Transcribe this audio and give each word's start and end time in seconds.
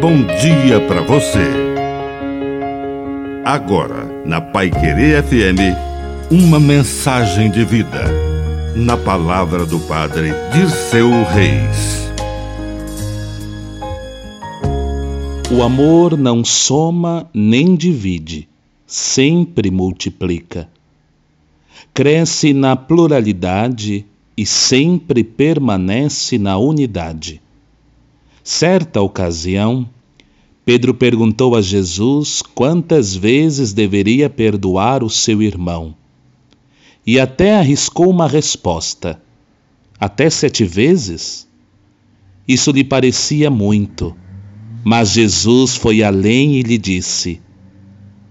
bom 0.00 0.16
dia 0.40 0.80
para 0.88 1.02
você. 1.02 1.46
Agora, 3.44 4.06
na 4.24 4.40
Pai 4.40 4.70
Querer 4.70 5.22
FM, 5.22 5.76
uma 6.30 6.58
mensagem 6.58 7.50
de 7.50 7.62
vida. 7.66 8.06
Na 8.74 8.96
palavra 8.96 9.66
do 9.66 9.78
Padre 9.80 10.32
Dirceu 10.54 11.10
Reis. 11.24 12.10
O 15.50 15.62
amor 15.62 16.16
não 16.16 16.42
soma 16.42 17.28
nem 17.34 17.76
divide, 17.76 18.48
sempre 18.86 19.70
multiplica. 19.70 20.66
Cresce 21.92 22.54
na 22.54 22.74
pluralidade 22.74 24.06
e 24.34 24.46
sempre 24.46 25.22
permanece 25.22 26.38
na 26.38 26.56
unidade. 26.56 27.42
Certa 28.52 29.00
ocasião, 29.00 29.88
Pedro 30.64 30.92
perguntou 30.92 31.54
a 31.54 31.62
Jesus 31.62 32.42
quantas 32.42 33.14
vezes 33.14 33.72
deveria 33.72 34.28
perdoar 34.28 35.04
o 35.04 35.08
seu 35.08 35.40
irmão. 35.40 35.94
E 37.06 37.20
até 37.20 37.56
arriscou 37.56 38.10
uma 38.10 38.26
resposta: 38.26 39.22
até 40.00 40.28
sete 40.28 40.64
vezes? 40.64 41.48
Isso 42.46 42.72
lhe 42.72 42.82
parecia 42.82 43.48
muito, 43.48 44.16
mas 44.82 45.10
Jesus 45.10 45.76
foi 45.76 46.02
além 46.02 46.56
e 46.56 46.62
lhe 46.62 46.76
disse: 46.76 47.40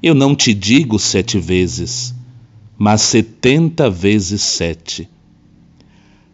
Eu 0.04 0.14
não 0.14 0.36
te 0.36 0.54
digo 0.54 1.00
sete 1.00 1.40
vezes, 1.40 2.14
mas 2.78 3.04
setenta 3.04 3.90
vezes 3.90 4.42
sete. 4.42 5.08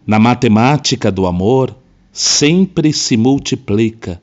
Na 0.08 0.18
matemática 0.18 1.12
do 1.12 1.28
amor, 1.28 1.85
sempre 2.16 2.94
se 2.94 3.18
multiplica. 3.18 4.22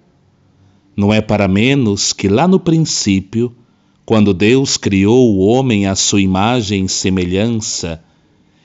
Não 0.97 1.13
é 1.13 1.21
para 1.21 1.47
menos 1.47 2.15
que 2.15 2.27
lá 2.27 2.49
no 2.49 2.59
princípio, 2.59 3.55
quando 4.07 4.33
Deus 4.33 4.79
criou 4.79 5.35
o 5.35 5.41
homem 5.41 5.87
à 5.87 5.95
sua 5.95 6.23
imagem 6.23 6.87
e 6.87 6.89
semelhança, 6.89 8.03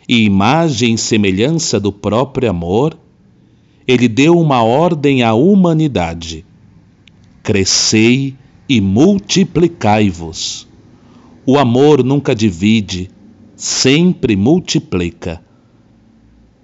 e 0.08 0.24
imagem 0.24 0.94
e 0.94 0.98
semelhança 0.98 1.78
do 1.78 1.92
próprio 1.92 2.50
amor, 2.50 2.98
ele 3.86 4.08
deu 4.08 4.40
uma 4.40 4.64
ordem 4.64 5.24
à 5.24 5.34
humanidade: 5.34 6.46
crescei 7.44 8.34
e 8.70 8.80
multiplicai-vos. 8.80 10.66
O 11.46 11.58
amor 11.58 12.02
nunca 12.02 12.34
divide, 12.34 13.12
sempre 13.58 14.38
multiplica. 14.38 15.42